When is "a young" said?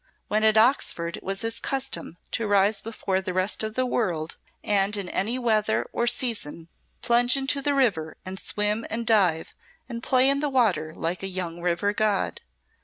11.21-11.61